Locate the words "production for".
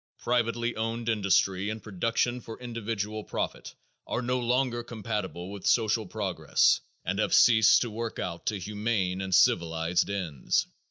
1.83-2.59